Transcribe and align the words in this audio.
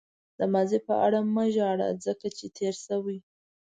د 0.39 0.41
ماضي 0.53 0.79
په 0.87 0.93
اړه 1.05 1.19
مه 1.33 1.45
ژاړه 1.55 1.87
ځکه 2.05 2.27
چې 2.37 2.45
تېر 2.57 2.73
شوی. 2.85 3.17